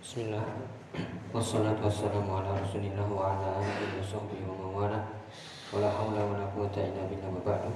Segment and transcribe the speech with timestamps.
[0.00, 0.40] Bismillah.
[1.28, 4.96] Wassalatu wassalamu ala rasulillah wa ala alihi wa sahbihi wa mawala
[5.68, 7.68] Wa la hawla wa la quwata illa billah wa ba'du.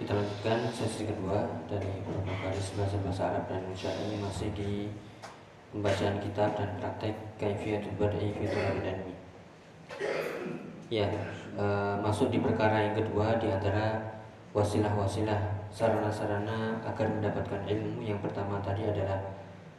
[0.00, 3.92] Kita lanjutkan sesi kedua dari beberapa kali bahasa bahasa Arab dan Indonesia.
[3.92, 4.88] Ini masih di
[5.68, 8.44] pembacaan kitab dan praktek kaifiyatul badai fi
[8.80, 8.98] dan
[10.88, 11.12] Ya,
[11.60, 11.64] e,
[12.00, 14.00] masuk di perkara yang kedua di antara
[14.56, 18.00] wasilah-wasilah sarana-sarana agar mendapatkan ilmu.
[18.00, 19.20] Yang pertama tadi adalah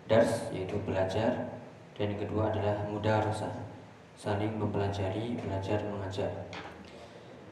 [0.08, 1.54] dars yaitu belajar.
[1.98, 3.68] Dan yang kedua adalah mudarasah
[4.18, 6.30] saling mempelajari belajar mengajar.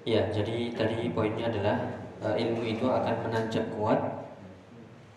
[0.02, 1.78] Ya jadi tadi poinnya adalah
[2.26, 4.02] uh, ilmu itu akan menancap kuat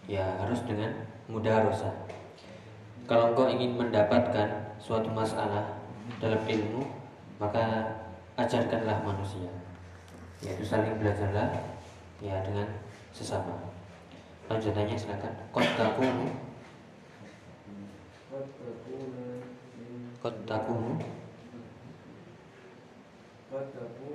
[0.04, 0.92] ya harus dengan
[1.28, 1.92] mudarasah.
[3.08, 5.80] Kalau engkau ingin mendapatkan suatu masalah
[6.20, 6.84] dalam ilmu
[7.40, 7.96] maka
[8.36, 9.48] ajarkanlah manusia.
[10.44, 11.52] Yaitu saling belajarlah
[12.20, 12.68] ya dengan
[13.12, 13.56] sesama.
[14.48, 15.32] Lanjutannya silakan.
[15.52, 16.47] Qattakum
[20.22, 20.94] Qad takunu
[23.50, 24.06] Qad takunu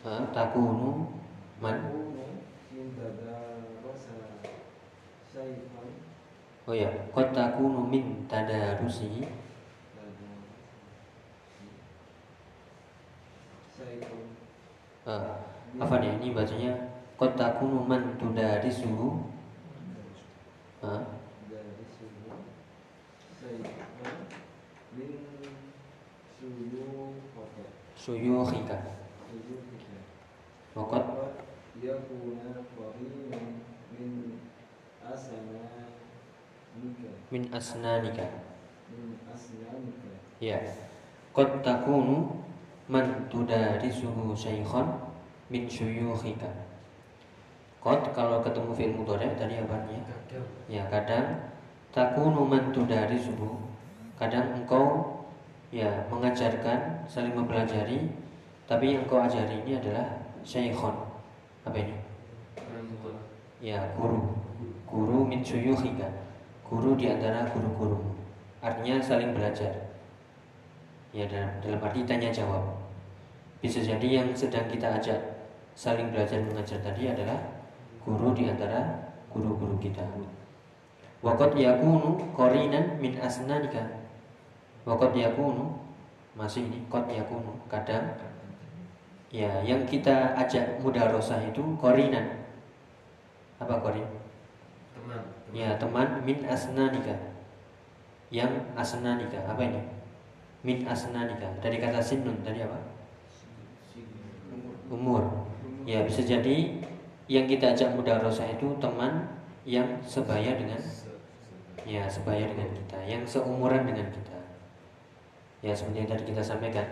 [0.00, 1.10] Ha, takunu
[1.58, 1.76] man
[6.70, 9.26] Oh ya, qad takunu min tadarusi
[15.02, 15.34] uh,
[15.82, 16.72] apa nih ini bacanya?
[17.18, 19.18] Qad takunu man tudarisuhu
[20.86, 21.02] uh,
[27.94, 28.78] suyukhika
[30.70, 31.04] Wakat
[37.30, 38.26] min asnanika
[40.42, 40.58] ya.
[41.30, 42.42] Qad takunu
[42.90, 44.86] man tudarisuhu syaikhan
[45.46, 46.50] min syuyukhika
[47.78, 50.02] qad kalau ketemu fi'il mudhari tadi apa artinya?
[50.66, 51.54] Ya kadang.
[51.90, 53.69] Takunu man tudarisuhu
[54.20, 55.16] kadang engkau
[55.72, 58.12] ya mengajarkan saling mempelajari
[58.68, 60.06] tapi yang kau ajari ini adalah
[60.44, 60.94] syekhon
[61.64, 61.96] apa ini?
[63.64, 64.36] Ya guru.
[64.84, 66.06] Guru min suyukhika
[66.70, 67.98] guru di antara guru-guru.
[68.62, 69.90] Artinya saling belajar.
[71.10, 72.62] Ya dalam, dalam arti tanya jawab.
[73.58, 75.18] Bisa jadi yang sedang kita ajak
[75.74, 77.42] saling belajar mengajar tadi adalah
[78.06, 80.06] guru di antara guru-guru kita.
[81.20, 83.99] Wakat yakunu korinan min asnanika
[84.88, 85.76] Wakot yakunu
[86.32, 88.16] masih ini kot yakunu kadang
[89.28, 92.48] ya yang kita ajak mudarosah itu korinan.
[93.60, 94.08] Apa korin?
[94.96, 95.52] Teman, teman.
[95.52, 97.12] ya teman min asnanika.
[98.32, 99.36] Yang asnanika.
[99.44, 99.84] Apa ini?
[100.64, 101.60] Min asnanika.
[101.60, 102.80] Dari kata sinun tadi apa?
[104.88, 105.44] Umur.
[105.84, 106.80] Ya bisa jadi
[107.28, 109.28] yang kita ajak mudarosah itu teman
[109.68, 110.80] yang sebaya dengan
[111.84, 112.98] ya sebaya dengan kita.
[113.04, 114.39] Yang seumuran dengan kita
[115.60, 116.86] ya seperti yang tadi kita sampaikan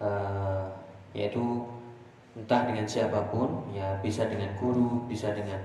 [0.00, 0.68] uh,
[1.16, 1.64] yaitu
[2.36, 5.58] entah dengan siapa pun ya bisa dengan guru bisa dengan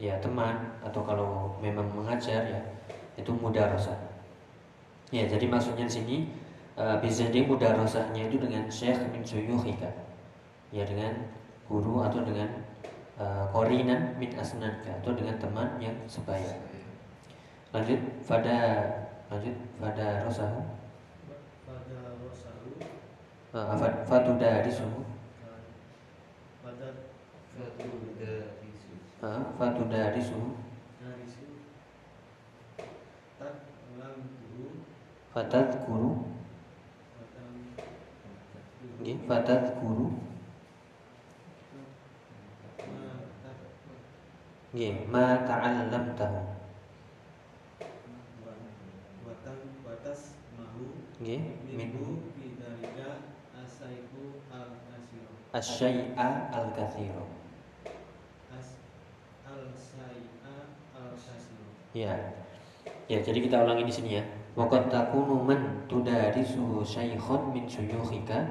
[0.00, 2.60] ya teman atau kalau memang mengajar ya
[3.18, 3.92] itu mudah rasa
[5.10, 6.16] ya jadi maksudnya di sini
[6.78, 9.90] uh, bisa jadi mudah rasanya itu dengan syekh min suyuhika
[10.70, 11.12] ya dengan
[11.66, 12.50] guru atau dengan
[13.18, 16.58] uh, korinan min asnanka atau dengan teman yang sebaya.
[17.70, 18.56] Lanjut pada
[19.30, 20.58] lanjut pada rosahu
[23.50, 24.86] fatu darisu
[29.22, 30.38] uh, fatu darisu
[35.30, 36.26] fatat guru.
[39.26, 40.06] Fatat guru.
[44.70, 46.40] Nggih, ma ta'allamtahu.
[51.20, 51.42] Nggih,
[51.74, 52.22] minhu
[55.52, 57.40] asyai'a al-kathiro
[61.90, 62.14] Ya.
[63.10, 64.24] Ya, jadi kita ulangi di sini ya.
[64.54, 68.46] Waqad takunu man tudarisu syaikhun min syuyukhika.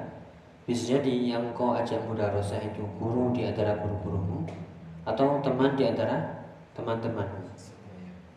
[0.68, 4.44] Bisa jadi yang kau ajak mudarasah itu guru di antara guru-gurumu
[5.08, 6.44] atau teman di antara
[6.76, 7.24] teman-teman.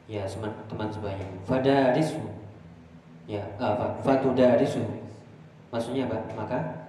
[0.07, 0.23] Ya,
[0.71, 1.19] teman sebaya.
[1.43, 2.23] Fadarisu.
[3.27, 3.99] Ya, apa?
[4.07, 4.83] Fatudarisu.
[5.67, 6.17] Maksudnya apa?
[6.31, 6.82] Maka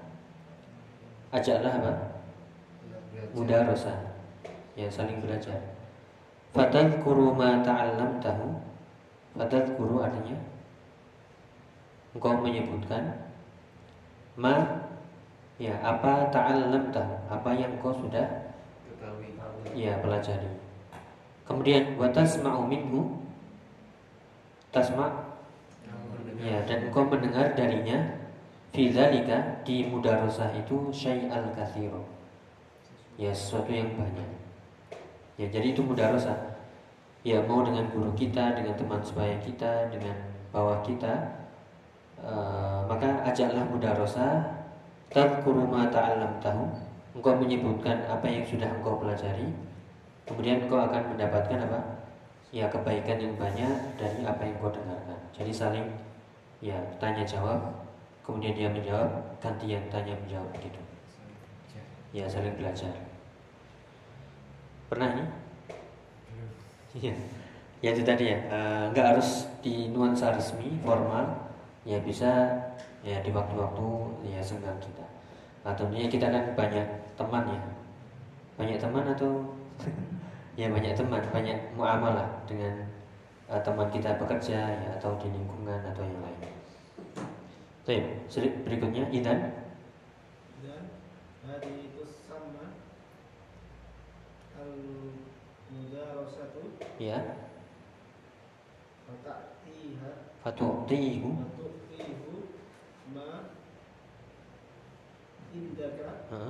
[1.35, 1.93] ajaklah apa?
[3.35, 3.95] Mudarasa.
[4.79, 5.59] Ya, saling belajar.
[6.55, 8.47] Fatadhkuru ma ta'allamtahu.
[9.35, 10.39] Fatadhkuru artinya
[12.15, 13.11] engkau menyebutkan
[14.39, 14.87] ma
[15.59, 18.55] ya apa ta'allamtahu, apa yang engkau sudah
[19.75, 20.47] ya pelajari.
[21.45, 23.19] Kemudian watasma'u minhu
[24.71, 25.35] tasma
[26.39, 28.24] ya dan engkau mendengar darinya
[28.75, 32.03] Fizalika di mudarosah itu syai'al kathiro
[33.15, 34.27] Ya sesuatu yang banyak.
[35.39, 36.59] Ya jadi itu mudarosah
[37.23, 40.19] Ya mau dengan guru kita, dengan teman sebaya kita, dengan
[40.51, 41.39] bawah kita
[42.19, 44.43] uh, Maka ajaklah mudarosah
[45.07, 46.67] Tadkuru ma ta'alam tahu
[47.15, 49.47] Engkau menyebutkan apa yang sudah engkau pelajari.
[50.27, 51.81] Kemudian engkau akan mendapatkan apa?
[52.51, 55.19] Ya kebaikan yang banyak dari apa yang engkau dengarkan.
[55.31, 55.87] Jadi saling
[56.59, 57.84] ya tanya jawab
[58.25, 60.81] kemudian dia menjawab gantian tanya menjawab gitu.
[62.15, 62.95] Ya saling belajar.
[64.89, 65.25] Pernah ini?
[66.95, 67.15] Iya.
[67.85, 68.39] Ya itu tadi ya.
[68.49, 71.53] Eh, nggak harus di nuansa resmi formal.
[71.85, 72.49] Ya bisa
[73.05, 73.87] ya di waktu-waktu
[74.25, 75.05] ya senggang kita.
[75.67, 76.87] Atau tentunya kita kan banyak
[77.19, 77.63] teman ya.
[78.57, 79.31] Banyak teman atau?
[80.55, 81.19] Ya banyak teman.
[81.35, 82.87] Banyak muamalah dengan
[83.51, 86.54] uh, teman kita bekerja ya atau di lingkungan atau yang lain
[87.85, 88.33] Baik,
[88.65, 89.53] berikutnya idan.
[90.65, 90.89] Dan
[91.45, 92.81] hari itu sama
[94.57, 94.73] al
[95.69, 96.81] mudarasatu.
[96.97, 97.45] Ya.
[99.05, 100.33] Fatatiha.
[100.41, 101.29] Fatu'tihu.
[101.45, 102.35] Fatu'tihu
[103.13, 103.53] ma
[105.53, 106.25] indaka.
[106.33, 106.41] Ha.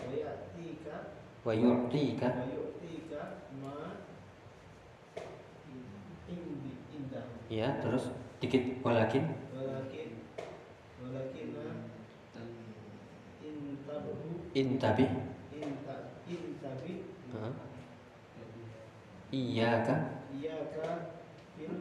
[0.00, 0.96] Wa ya'tika.
[1.44, 2.28] Wa yu'tika.
[2.40, 3.22] Wa yu'tika
[3.60, 4.00] ma
[6.24, 7.28] indi indah.
[7.52, 9.43] Ya, terus dikit walakin
[14.54, 15.04] intabi
[16.30, 16.92] intabi
[19.34, 21.10] iya kan iya kan
[21.58, 21.74] fil.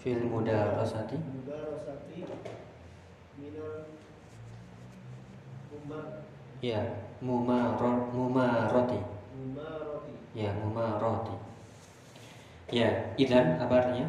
[0.00, 1.16] Fil mudarasati.
[1.16, 2.24] Mudarasati.
[3.36, 3.88] Minal
[5.72, 6.24] umar
[6.64, 6.80] ya
[7.20, 9.00] mumarot mumaroti.
[9.36, 10.12] Mumaroti.
[10.32, 11.36] Ya mumaroti.
[12.72, 12.88] Ya
[13.20, 14.08] idan apa artinya?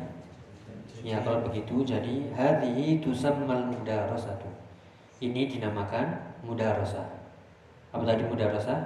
[1.03, 4.60] Ya kalau begitu jadi hadhihi tusammal mudarasatu
[5.21, 7.05] ini dinamakan mudarasa.
[7.93, 8.81] Apa tadi mudarasa?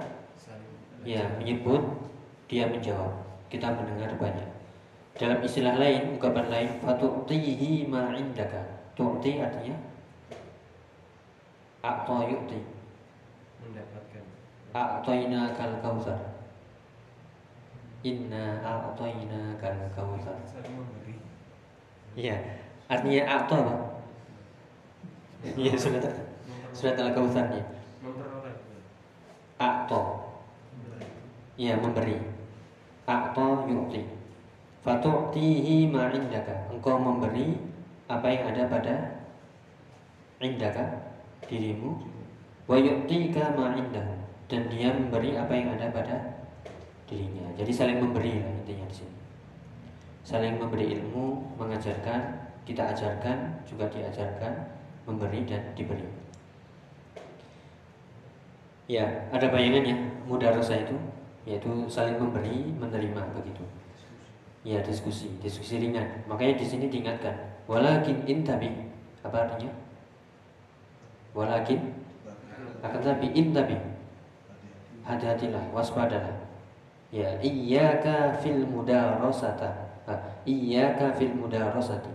[1.02, 1.80] Ya, menyebut
[2.46, 3.24] dia menjawab.
[3.48, 4.50] Kita mendengar banyak.
[5.16, 8.60] Dalam istilah lain, ungkapan lain, fatu'tihi ma indaka.
[8.92, 9.76] Tu'ti artinya
[11.80, 12.60] A'ta yu'ti.
[13.62, 14.24] Mendapatkan.
[14.74, 16.18] A'tayna kal kautsar.
[18.02, 20.36] Inna a'tayna kal kautsar.
[22.18, 22.36] Iya,
[22.90, 23.76] artinya a'ta apa?
[25.54, 26.25] Iya, sudah
[26.76, 27.64] surat al-kautsar ya.
[29.56, 30.28] Akto.
[31.56, 32.20] Ya memberi.
[33.08, 34.04] Akto yu'ti.
[34.84, 36.68] Fatu'tihi ma indaka.
[36.68, 37.56] Engkau memberi
[38.06, 38.94] apa yang ada pada
[40.38, 40.84] indaka
[41.48, 41.96] dirimu
[42.68, 44.14] wa yu'tika ma indahu
[44.46, 46.16] dan dia memberi apa yang ada pada
[47.08, 47.50] dirinya.
[47.56, 49.16] Jadi saling memberi lah intinya di sini.
[50.26, 54.52] Saling memberi ilmu, mengajarkan, kita ajarkan, juga diajarkan,
[55.06, 56.25] memberi dan diberi.
[58.86, 60.94] Ya, ada bayangannya mudarasa itu
[61.46, 63.62] yaitu saling memberi, menerima begitu.
[64.66, 66.26] Ya, diskusi, diskusi ringan.
[66.26, 67.34] Makanya di sini diingatkan,
[67.70, 68.70] walakin intabi.
[69.22, 69.70] Apa artinya?
[71.34, 71.94] Walakin
[72.82, 73.78] akan tapi intabi.
[75.06, 76.34] Hati-hatilah, waspadalah.
[77.14, 79.86] Ya, iyyaka fil mudarasata.
[80.42, 82.10] Iyyaka fil mudarasati.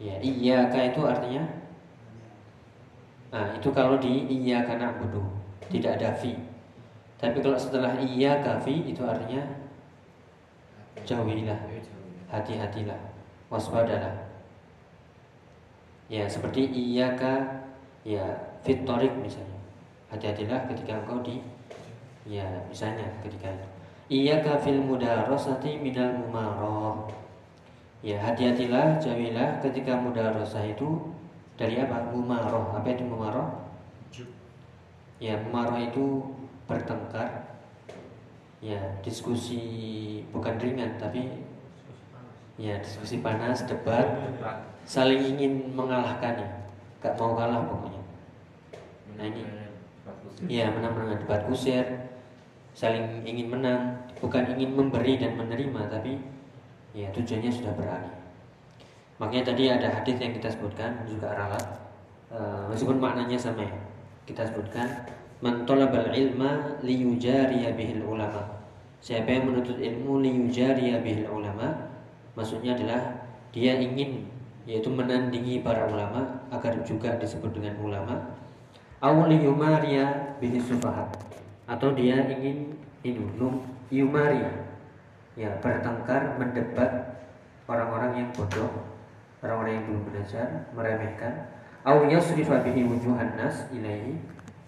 [0.00, 1.44] Ya, iyyaka itu artinya
[3.28, 5.20] Nah, itu kalau di iya karena budu
[5.68, 6.32] tidak ada fi.
[7.18, 9.42] Tapi kalau setelah iya kafi itu artinya
[11.02, 11.58] jauhilah,
[12.30, 13.00] hati-hatilah,
[13.50, 14.14] waspadalah.
[16.08, 17.64] Ya seperti iya ka
[18.06, 18.24] ya
[18.64, 19.58] fitorik misalnya.
[20.08, 21.42] Hati-hatilah ketika engkau di
[22.24, 23.52] ya misalnya ketika.
[24.08, 27.12] Iya ka fil mudarosati minal mumaroh.
[27.98, 31.12] Ya hati-hatilah, jauhilah ketika mudarosah itu
[31.58, 32.14] dari apa?
[32.14, 32.78] Mumaroh.
[32.78, 33.67] Apa itu mumaroh?
[35.18, 36.22] Ya, mumaroh itu
[36.70, 37.58] bertengkar.
[38.58, 39.62] Ya, diskusi
[40.34, 41.46] bukan ringan tapi
[42.58, 44.18] ya diskusi panas, debat,
[44.82, 46.48] saling ingin mengalahkan ya.
[46.98, 48.02] Gak mau kalah pokoknya.
[49.14, 49.42] Nah ini
[50.50, 51.86] ya menang-menang debat kusir,
[52.74, 56.18] saling ingin menang, bukan ingin memberi dan menerima tapi
[56.94, 58.14] ya tujuannya sudah beralih.
[59.18, 61.64] Makanya tadi ada hadis yang kita sebutkan juga ralat
[62.30, 63.74] uh, meskipun maknanya sama ya.
[64.28, 65.08] Kita sebutkan
[65.40, 68.60] man talabal ilma liyujariya bihil ulama.
[69.00, 71.72] Siapa yang menuntut ilmu liyujariya bihil ulama
[72.36, 73.24] maksudnya adalah
[73.56, 74.28] dia ingin
[74.68, 78.36] yaitu menandingi para ulama agar juga disebut dengan ulama.
[79.00, 81.08] Awli yumaria bihi sufahat
[81.64, 83.24] atau dia ingin ini
[83.88, 84.52] yumaria
[85.40, 87.16] ya bertengkar mendebat
[87.64, 88.92] orang-orang yang bodoh,
[89.40, 91.48] orang-orang yang belum belajar, meremehkan,
[91.86, 94.18] au yasrifa bihi wujuhan nas ilaihi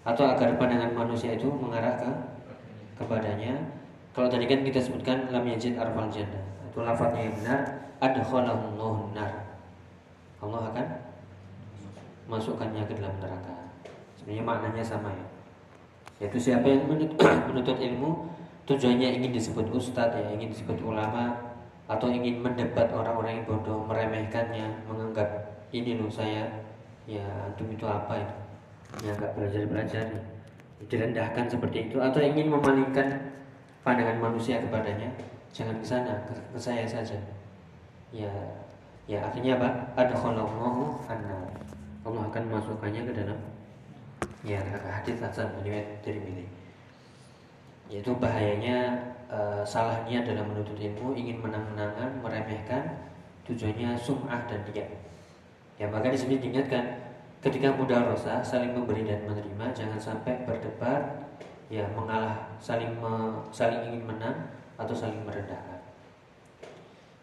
[0.01, 2.09] atau agar pandangan manusia itu mengarah ke
[3.01, 3.57] kepadanya.
[4.11, 6.43] Kalau tadi kan kita sebutkan lam yajid arfal jannah.
[6.67, 7.59] Itu lafadznya yang benar,
[8.03, 9.31] adkhalahullahu nar.
[10.41, 10.87] Allah akan
[12.27, 13.55] masukkannya ke dalam neraka.
[14.19, 15.25] Sebenarnya maknanya sama ya.
[16.21, 16.85] Yaitu siapa yang
[17.49, 18.29] menuntut ilmu
[18.69, 21.33] tujuannya ingin disebut ustadz ya, ingin disebut ulama
[21.89, 25.27] atau ingin mendebat orang-orang yang bodoh, meremehkannya, menganggap
[25.75, 26.60] ini loh saya
[27.09, 28.35] ya antum itu apa itu?
[29.07, 30.05] Ya nggak belajar belajar
[30.89, 33.07] direndahkan seperti itu atau ingin memalingkan
[33.85, 35.09] pandangan manusia kepadanya
[35.51, 37.17] jangan ke sana ke, saya saja.
[38.11, 38.31] Ya
[39.07, 39.69] ya artinya apa?
[39.99, 40.47] Ada kalau
[41.07, 41.47] anna
[42.01, 43.39] Allah akan masukkannya ke dalam.
[44.41, 46.49] Ya hadis hasan riwayat Tirmidzi.
[47.91, 48.97] Yaitu bahayanya
[49.29, 52.83] e, salahnya dalam menuntut ilmu ingin menang-menangan meremehkan
[53.45, 54.87] tujuannya sum'ah dan dia
[55.81, 56.93] ya maka di sini diingatkan
[57.41, 61.25] ketika mudah rosa saling memberi dan menerima jangan sampai berdebat
[61.73, 65.81] ya mengalah saling me, saling ingin menang atau saling merendahkan.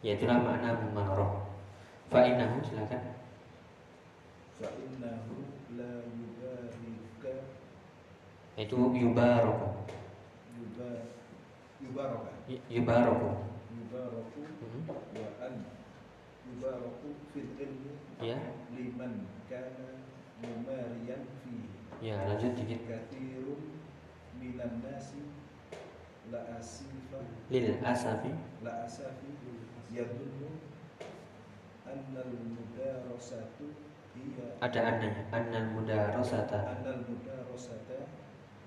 [0.03, 1.47] Ya itulah makna mumaroh
[2.11, 3.15] fa'inahu silakan.
[4.59, 5.35] Fa'innahu
[5.79, 7.35] la yubarika
[8.59, 9.87] itu yubaroko
[15.15, 15.78] wa an
[16.49, 17.93] yubaraku fil ilmi
[18.25, 18.39] ya
[18.73, 20.01] liman kana
[20.41, 21.69] mumariyan fihi
[22.01, 22.81] ya lanjut dikit.
[22.89, 23.79] Kathirun
[24.39, 25.23] minan nasi
[26.31, 27.19] la asifa.
[27.51, 28.31] Lil asafi.
[28.63, 29.33] La asafi
[29.91, 30.61] yadunnu
[31.89, 33.73] annal mudarasatu
[34.15, 36.77] hiya ada ananya annal mudarasata.
[36.79, 38.07] Annal mudarasata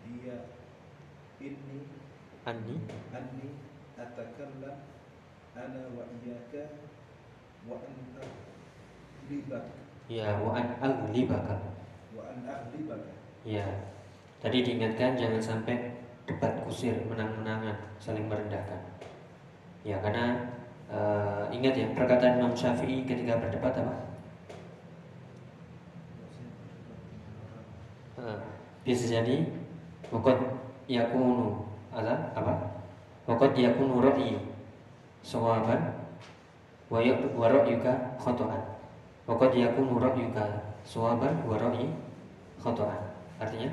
[0.04, 0.50] hiya
[1.40, 1.86] inni.
[2.44, 2.82] Anni.
[3.14, 3.48] Anni
[3.96, 4.82] atakallam
[5.54, 6.90] ana wa iyyaka
[7.70, 9.63] wa an ahlibak
[10.10, 11.56] ya wa an aglibaka
[12.18, 13.12] wa an ahlibaka
[13.46, 13.65] ya
[14.41, 16.01] tadi diingatkan jangan sampai
[16.32, 18.80] debat kusir menang-menangan saling merendahkan.
[19.84, 20.50] Ya karena
[20.88, 23.96] eh, ingat ya perkataan Imam Syafi'i ketika berdebat apa?
[28.22, 28.38] Eh,
[28.86, 29.50] bisa jadi
[30.13, 30.38] wakot
[30.88, 32.82] yakunu ada apa?
[33.25, 34.38] Wakot yakunu ra'yi
[35.22, 36.00] sawaban
[36.92, 37.00] wa
[37.40, 38.60] wa ra'yuka khata'an.
[39.24, 40.44] Wakot yakunu ra'yuka
[40.84, 41.88] sawaban wa ra'yi
[42.60, 43.00] khata'an.
[43.40, 43.72] Artinya?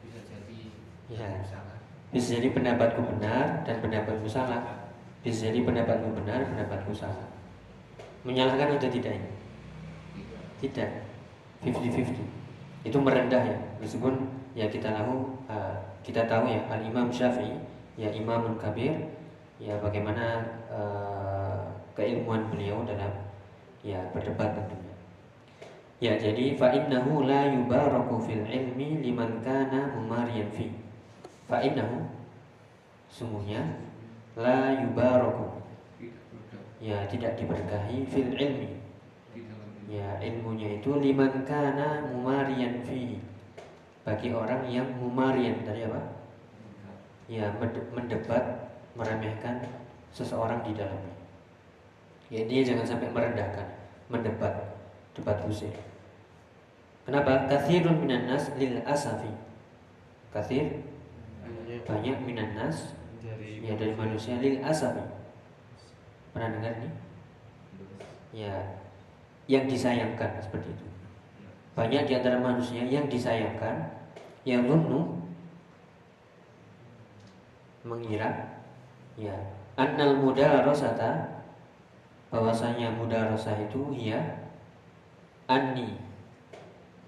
[0.00, 0.72] Bisa jadi
[1.12, 1.76] ya salah.
[2.08, 4.64] Bisa jadi pendapatku benar dan pendapatku salah.
[5.20, 7.28] Bisa jadi pendapatku benar pendapatku salah.
[8.24, 9.30] Menyalahkan atau tidak ini?
[10.64, 10.88] Tidak.
[10.88, 10.90] Tidak.
[11.76, 12.36] 50-50
[12.86, 13.58] itu merendah ya.
[13.82, 14.14] Meskipun
[14.54, 17.58] ya kita tahu uh, kita tahu ya al Imam Syafi'i
[17.98, 18.94] ya imamun kabir
[19.58, 21.35] ya bagaimana uh,
[21.96, 23.10] keilmuan beliau dalam
[23.80, 24.94] ya berdebat tentunya.
[25.96, 30.68] Ya jadi fa innahu la yubaraku fil ilmi liman kana mumariyan fi.
[31.48, 32.04] Fa innahu
[33.08, 33.64] sungguhnya
[34.36, 35.64] la yubaraku.
[36.84, 38.76] Ya tidak diberkahi fil ilmi.
[39.88, 43.16] Ya ilmunya itu liman kana mumarian fi.
[44.04, 46.02] Bagi orang yang mumarian dari apa?
[47.26, 49.64] Ya mende- mendebat, meremehkan
[50.14, 51.25] seseorang di dalamnya.
[52.26, 53.66] Ya dia jangan sampai merendahkan,
[54.10, 54.74] mendebat,
[55.14, 55.70] debat usir.
[57.06, 57.46] Kenapa?
[57.46, 59.30] Kathirun minan nas lil asafi.
[60.34, 60.82] Kathir
[61.86, 65.06] banyak minan nas dari ya dari manusia lil asafi.
[66.34, 66.90] Pernah dengar ini?
[68.34, 68.52] Ya,
[69.46, 70.86] yang disayangkan seperti itu.
[71.78, 73.86] Banyak di antara manusia yang disayangkan,
[74.42, 75.22] yang lunnu
[77.86, 78.58] mengira,
[79.14, 79.32] ya,
[79.78, 81.35] annal mudarasata
[82.36, 84.20] bahwasanya mudarasah itu ya
[85.48, 85.96] anni.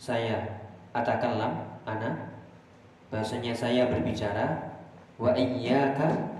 [0.00, 0.64] Saya
[0.96, 2.32] atakallam ana
[3.12, 4.72] bahwasanya saya berbicara
[5.20, 6.38] wa iyyaka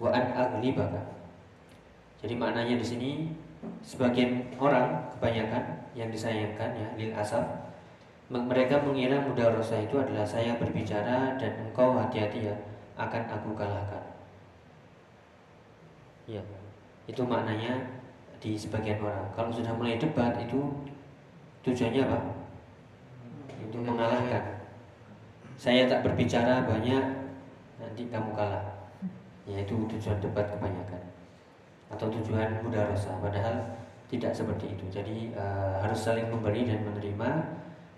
[0.00, 1.02] wa an aglibaka
[2.22, 3.10] jadi maknanya di sini
[3.82, 7.42] sebagian orang kebanyakan yang disayangkan ya lil asaf
[8.30, 12.54] me- mereka mengira mudarosah itu adalah saya berbicara dan engkau hati-hati ya
[12.94, 14.04] akan aku kalahkan.
[16.30, 16.38] Ya,
[17.06, 17.78] itu maknanya
[18.42, 19.26] di sebagian orang.
[19.34, 20.58] Kalau sudah mulai debat itu
[21.62, 22.18] tujuannya apa?
[23.62, 24.66] Itu mengalahkan.
[25.54, 27.04] Saya tak berbicara banyak,
[27.78, 28.66] nanti kamu kalah.
[29.46, 31.02] Ya itu tujuan debat kebanyakan
[31.92, 33.76] atau tujuan mudarosah padahal
[34.08, 37.28] tidak seperti itu jadi eh, harus saling memberi dan menerima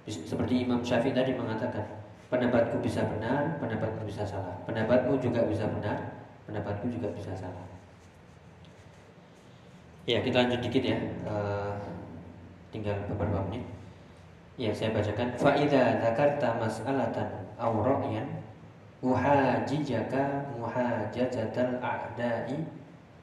[0.07, 1.87] seperti Imam Syafi'i tadi mengatakan
[2.29, 7.74] pendapatku bisa benar pendapatku bisa salah pendapatmu juga bisa benar pendapatku juga bisa salah
[10.05, 10.99] Ya, kita lanjut dikit ya.
[11.01, 11.73] Eh,
[12.69, 13.65] tinggal beberapa menit.
[14.61, 15.33] Ya, saya bacakan.
[15.41, 18.29] Fa'idha dzakarta mas'alatan aw ra'yan
[19.01, 22.69] uhajijaka muhajajatal a'da'i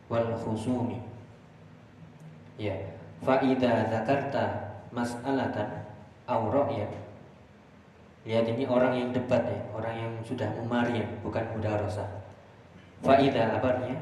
[0.09, 0.97] wal khusumi.
[2.57, 2.73] Ya,
[3.21, 5.85] fa'idha dzakarta mas'alatan
[6.25, 6.89] aw ra'yan
[8.21, 12.09] Lihat ini orang yang debat ya, orang yang sudah memari bukan mudarosah.
[13.01, 13.97] Fa'idha apa artinya?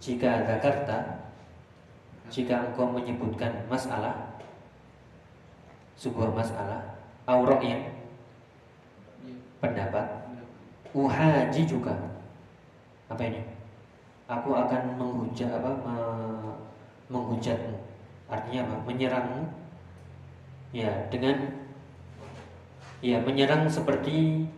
[0.00, 1.23] Jika Jakarta
[2.32, 4.40] jika engkau menyebutkan masalah
[5.94, 6.96] sebuah masalah
[7.28, 7.82] aurok yang
[9.60, 10.04] pendapat
[10.92, 11.92] uhaji juga.
[13.08, 13.40] Apa ini?
[14.24, 15.70] Aku akan menghujat apa?
[15.84, 16.58] Me-
[17.12, 17.76] menghujatmu.
[18.28, 18.76] Artinya apa?
[18.88, 19.42] Menyerangmu.
[20.74, 21.36] Ya dengan
[23.04, 24.48] ya menyerang seperti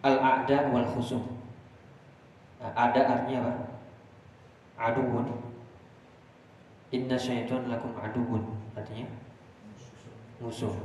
[0.00, 1.22] al-a'da wal khusum.
[2.62, 3.54] Ada artinya apa?
[4.78, 5.51] Aduun
[6.92, 8.44] Inna syaitan lakum aduun
[8.76, 9.08] Artinya
[10.38, 10.76] musuh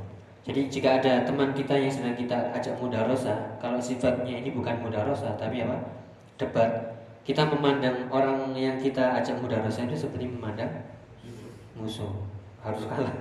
[0.42, 5.36] Jadi jika ada teman kita yang sedang kita ajak mudarosa Kalau sifatnya ini bukan mudarosa
[5.36, 5.76] Tapi apa?
[6.40, 6.96] Debat
[7.28, 10.72] Kita memandang orang yang kita ajak mudarosa itu seperti memandang
[11.76, 12.24] musuh
[12.64, 13.12] Harus kalah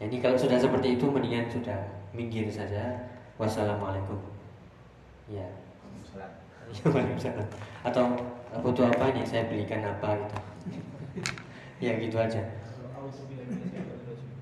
[0.00, 1.76] Ini kalau sudah seperti itu mendingan sudah
[2.16, 4.16] minggir saja Wassalamualaikum
[5.28, 5.44] Ya
[6.82, 7.48] Waalaikumsalam.
[7.88, 8.04] Atau
[8.64, 9.24] butuh apa nih?
[9.26, 10.38] Saya belikan apa gitu.
[11.82, 12.38] ya gitu aja.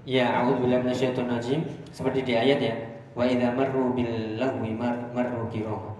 [0.04, 1.61] Ya, a'udzubillahi minasyaitonir rajim.
[1.88, 2.75] Seperti di ayat ya.
[3.16, 5.97] Wa idza marru bil lahwi mar marru kirama.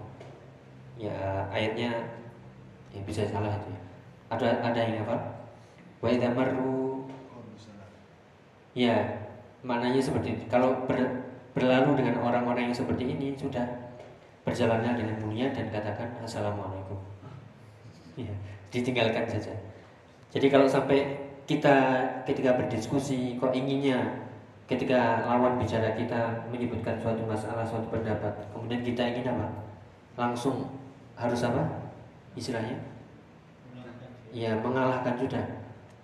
[1.01, 2.05] Ya, ayatnya
[2.93, 3.81] ya bisa salah itu ya.
[4.31, 5.17] Ada ada yang apa?
[5.99, 7.01] Wa idza marru
[8.71, 9.27] Ya,
[9.67, 10.43] maknanya seperti itu.
[10.47, 10.95] Kalau ber,
[11.51, 13.67] berlalu dengan orang-orang yang seperti ini sudah
[14.47, 16.95] berjalanlah dengan mulia dan katakan assalamualaikum.
[18.15, 18.31] Ya,
[18.71, 19.51] ditinggalkan saja.
[20.31, 21.75] Jadi kalau sampai kita
[22.23, 23.99] ketika berdiskusi kok inginnya
[24.71, 29.51] ketika lawan bicara kita menyebutkan suatu masalah, suatu pendapat, kemudian kita ingin apa?
[30.15, 30.71] Langsung
[31.19, 31.91] harus apa?
[32.39, 32.79] Istilahnya?
[34.31, 35.43] Ya mengalahkan sudah.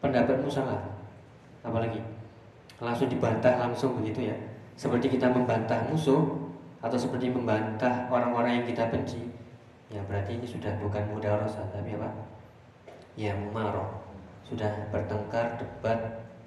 [0.03, 0.83] Pendapatmu salah.
[1.63, 2.03] Apalagi
[2.83, 4.35] langsung dibantah langsung begitu ya.
[4.75, 6.27] Seperti kita membantah musuh
[6.83, 9.31] atau seperti membantah orang-orang yang kita benci.
[9.87, 12.11] Ya berarti ini sudah bukan mudarosah tapi apa?
[13.15, 14.06] Ya mumaroh
[14.47, 15.99] sudah bertengkar, debat,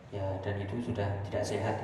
[0.09, 1.77] ya dan itu sudah tidak sehat.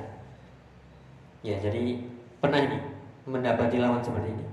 [1.45, 2.01] Ya jadi
[2.41, 2.81] pernah ini
[3.29, 4.45] mendapati lawan seperti ini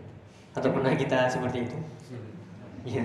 [0.55, 1.79] atau pernah kita seperti itu?
[2.85, 3.05] Ya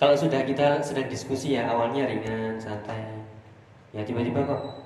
[0.00, 3.04] kalau sudah kita sedang diskusi ya awalnya ringan, santai,
[3.92, 4.80] ya tiba-tiba kok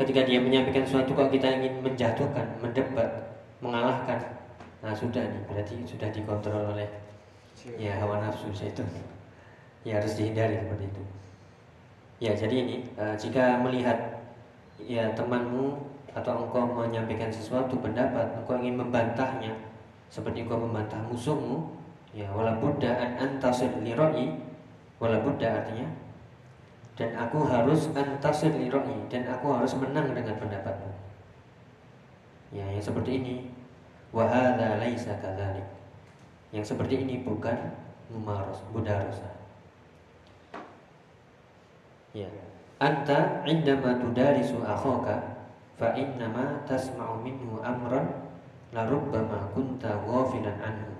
[0.00, 4.16] ketika dia menyampaikan sesuatu kok kita ingin menjatuhkan, mendebat, mengalahkan,
[4.80, 6.88] nah sudah nih berarti sudah dikontrol oleh
[7.76, 8.80] ya hawa nafsu itu.
[9.84, 11.02] Ya harus dihindari seperti itu.
[12.20, 13.96] Ya, jadi ini uh, jika melihat
[14.76, 15.80] ya temanmu
[16.12, 19.56] atau engkau menyampaikan sesuatu pendapat, engkau ingin membantahnya
[20.12, 21.72] seperti engkau membantah musuhmu,
[22.12, 24.36] ya wala budda an antasir liroi,
[25.00, 25.88] wala budda artinya
[27.00, 30.92] dan aku harus antasir liroi dan aku harus menang dengan pendapatmu.
[32.52, 33.34] Ya, yang seperti ini
[34.12, 35.64] wahada laisa kadzalik.
[36.52, 37.56] Yang seperti ini bukan
[38.12, 38.60] mumaros.
[42.10, 42.26] Ya.
[42.80, 45.46] Anta indama tudarisu akhaka
[45.76, 48.08] fa innama tasma'u minhu amran
[48.72, 50.94] la rubbama kunta ghafilan anhu.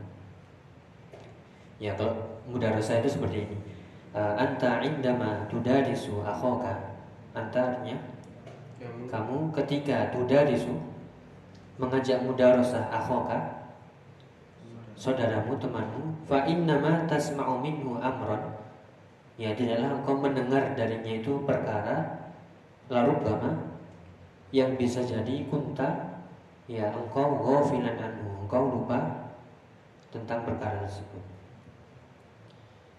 [1.80, 3.58] Ya, kalau mudarasa itu seperti ini.
[4.12, 7.00] Uh, anta indama tudarisu akhaka.
[7.32, 7.96] Anta artinya
[9.08, 10.72] kamu ketika tudarisu
[11.80, 13.64] mengajak mudarasah akhaka
[15.00, 18.59] saudaramu temanmu fa innama tasma'u minhu amran
[19.40, 22.28] ya tidaklah engkau mendengar darinya itu perkara
[22.92, 23.56] lalu bama
[24.52, 26.20] yang bisa jadi kunta
[26.68, 29.32] ya engkau ghafilan anhu engkau lupa
[30.12, 31.24] tentang perkara tersebut.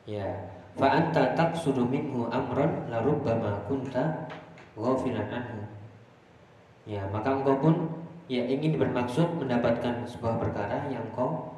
[0.10, 0.26] Ya
[0.74, 4.26] fa anta taqsudu minhu amran la rubbama kunta
[4.74, 5.62] ghafilan anhu.
[6.90, 7.76] Ya maka engkau pun
[8.26, 11.54] ya ingin bermaksud mendapatkan sebuah perkara yang engkau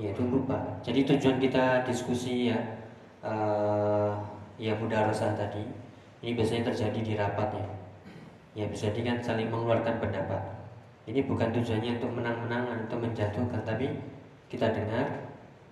[0.00, 0.80] yaitu lupa.
[0.80, 2.77] Jadi tujuan kita diskusi ya
[3.22, 4.14] uh,
[4.58, 5.62] ya mudarasah tadi
[6.22, 7.66] ini biasanya terjadi di rapat ya.
[8.58, 10.42] Ya bisa jadi kan saling mengeluarkan pendapat.
[11.06, 14.02] Ini bukan tujuannya untuk menang-menangan atau menjatuhkan tapi
[14.50, 15.06] kita dengar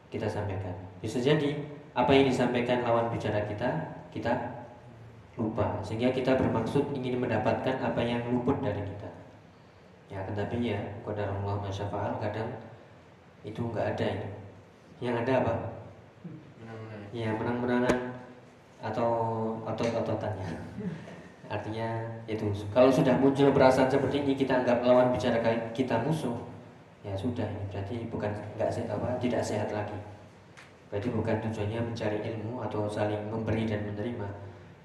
[0.09, 0.73] kita sampaikan.
[1.03, 1.59] Bisa jadi
[1.99, 3.69] apa yang disampaikan lawan bicara kita
[4.15, 4.33] kita
[5.35, 5.83] lupa.
[5.83, 9.11] Sehingga kita bermaksud ingin mendapatkan apa yang luput dari kita.
[10.07, 12.55] Ya tetapi ya qadarullah masyafa'al kadang
[13.43, 14.29] itu nggak ada ini.
[15.03, 15.55] Yang ada apa
[17.15, 18.17] ya menang-menangan
[18.83, 19.11] atau
[19.67, 20.49] otot-ototannya.
[21.47, 25.39] Artinya itu kalau sudah muncul perasaan seperti ini kita anggap lawan bicara
[25.71, 26.35] kita musuh
[27.07, 29.95] ya sudah berarti bukan nggak sehat apa tidak sehat lagi.
[30.91, 34.27] Berarti bukan tujuannya mencari ilmu atau saling memberi dan menerima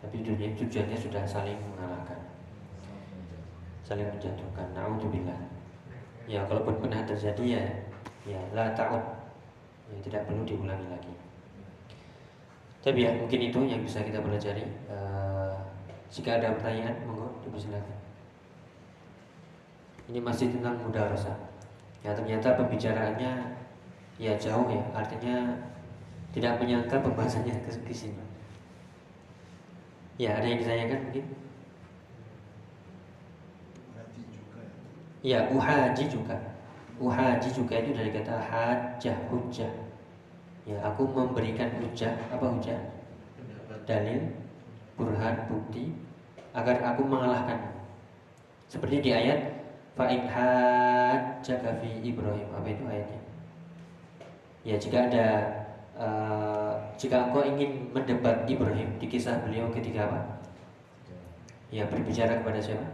[0.02, 2.18] tapi tujuannya, tujuannya sudah saling mengalahkan.
[3.86, 4.74] Saling menjatuhkan.
[4.74, 5.38] Naudzubillah.
[6.26, 7.64] Ya kalaupun pernah terjadi ya
[8.26, 9.02] ya la ta'ud.
[9.94, 11.21] Ya tidak perlu diulangi lagi
[12.82, 14.66] tapi ya mungkin itu yang bisa kita pelajari.
[14.90, 15.54] Uh,
[16.10, 17.98] jika ada pertanyaan monggo dipersilakan.
[20.10, 21.38] Ini masih tentang rasa.
[22.02, 23.54] Ya ternyata pembicaraannya
[24.18, 24.82] ya jauh ya.
[24.98, 25.62] Artinya
[26.34, 28.18] tidak menyangka pembahasannya ke sini.
[30.18, 31.26] Ya ada yang ditanyakan mungkin?
[35.22, 35.46] Ya?
[35.54, 36.34] Uhaji juga.
[36.98, 39.91] Uhaji juga itu dari kata hajah hujah
[40.66, 42.14] ya aku memberikan hujah.
[42.30, 42.80] Apa hujah?
[43.86, 44.30] Dalil
[44.96, 45.94] burhan bukti
[46.54, 47.60] agar aku mengalahkan.
[48.70, 49.40] Seperti di ayat
[49.98, 52.48] fa in hajjaka fi ibrahim.
[52.56, 53.22] Apa itu ayatnya?
[54.62, 55.28] Ya jika ada
[55.98, 60.22] uh, jika engkau ingin mendebat Ibrahim di kisah beliau ketika apa?
[61.74, 62.86] Ya berbicara kepada siapa?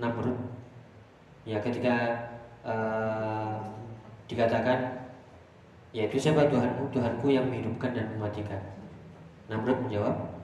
[0.00, 0.40] Namrud.
[1.44, 2.16] Ya ketika
[2.64, 3.60] uh,
[4.24, 5.03] dikatakan
[5.94, 6.50] yaitu siapa?
[6.50, 8.58] Tuhanmu Tuhanku yang menghidupkan dan mematikan
[9.46, 10.34] Namrud menjawab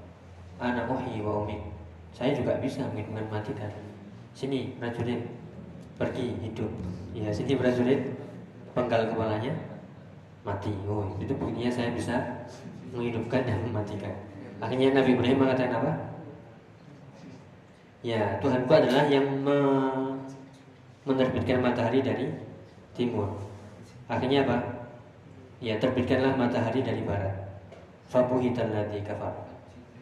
[0.62, 1.58] anak ohi wa umik
[2.14, 3.70] saya juga bisa menghidupkan mematikan
[4.30, 5.26] sini prajurit
[5.98, 6.70] pergi hidup.
[7.12, 8.14] Ya sini prajurit
[8.72, 9.52] penggal kepalanya
[10.46, 10.72] mati.
[10.88, 12.46] Oh itu buktinya saya bisa
[12.94, 14.14] menghidupkan dan mematikan
[14.60, 15.92] akhirnya Nabi Ibrahim mengatakan apa?
[18.00, 19.58] Ya Tuhanku adalah yang me
[21.04, 22.28] menerbitkan matahari dari
[22.94, 23.28] timur.
[24.10, 24.56] Akhirnya apa
[25.60, 27.36] ya terbitkanlah matahari dari barat.
[28.10, 29.30] Fabuhitan ladzi kafar.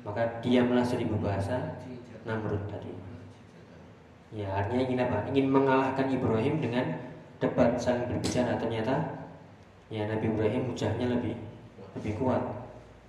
[0.07, 1.77] Maka diamlah seribu bahasa
[2.25, 2.89] Namrud tadi.
[4.33, 5.19] Ya artinya ingin apa?
[5.29, 6.87] Ingin mengalahkan Ibrahim dengan
[7.43, 8.57] debat saling berbicara.
[8.57, 8.95] Ternyata
[9.93, 11.37] ya Nabi Ibrahim hujahnya lebih
[12.01, 12.41] lebih kuat.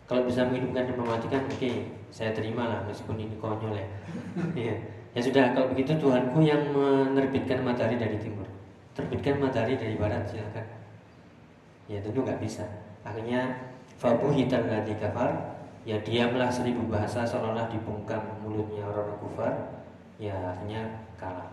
[0.10, 3.88] Kalau bisa menghidupkan dan mematikan oke okay, saya terima lah meskipun ini konyol ya.
[4.58, 4.76] Ya
[5.14, 8.50] ya sudah kalau begitu Tuhanku yang menerbitkan matahari dari timur.
[8.98, 10.79] Terbitkan matahari dari barat silakan
[11.90, 12.62] ya tentu nggak bisa.
[13.02, 13.58] Akhirnya
[13.98, 19.54] fabuhitan ladzi kafar ya diamlah seribu bahasa seolah-olah dibungkam mulutnya orang kufar
[20.22, 20.86] ya akhirnya
[21.18, 21.50] kalah.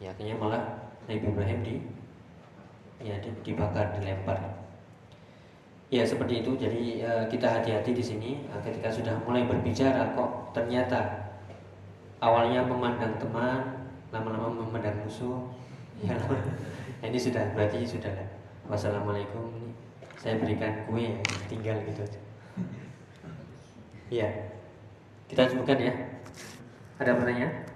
[0.00, 0.62] Ya akhirnya malah
[1.06, 1.74] Nabi Ibrahim di
[3.04, 4.40] ya dibakar dilempar.
[5.92, 6.56] Ya seperti itu.
[6.56, 8.30] Jadi uh, kita hati-hati di sini.
[8.48, 11.28] Uh, ketika sudah mulai berbicara kok ternyata
[12.24, 15.36] awalnya memandang teman lama-lama memandang musuh.
[16.00, 16.16] Ya
[17.06, 18.10] ini sudah berarti sudah
[18.68, 19.72] wassalamualaikum.
[20.18, 21.18] Saya berikan kue yang
[21.50, 22.06] tinggal gitu.
[22.06, 22.20] Aja
[24.12, 24.28] iya.
[25.26, 25.94] Kita sebutkan ya.
[27.00, 27.66] Ada pertanyaan